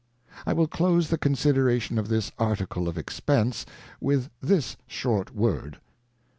I 0.47 0.53
will 0.53 0.65
close 0.67 1.09
the 1.09 1.19
consideration 1.19 1.99
of 1.99 2.07
this 2.07 2.31
Article 2.39 2.87
of 2.89 2.97
Expence, 2.97 3.67
with 3.99 4.31
this 4.41 4.75
short 4.87 5.35
word. 5.35 5.79